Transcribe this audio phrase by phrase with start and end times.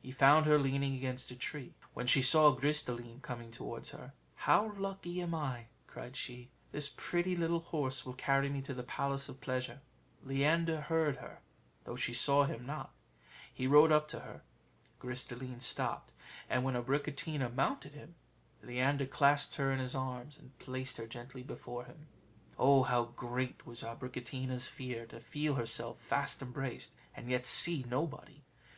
[0.00, 1.74] He found her leaning against a tree.
[1.92, 6.48] When she saw Gris de line coming towards her, "How lucky am I!" cried she;
[6.72, 9.82] "this pretty little horse will carry me to the Palace of Pleasure."
[10.24, 11.40] Leander heard her,
[11.84, 12.94] though she saw him not:
[13.52, 14.40] he rode up to her;
[15.00, 16.12] Gris de line stopped,
[16.48, 18.14] and when Abricotina mounted him,
[18.62, 22.06] Leander clasped her in his arms, and placed her gently before him.
[22.58, 28.40] Oh, how great was Abricotina's fear to feel herself fast embraced, and yet see nobody!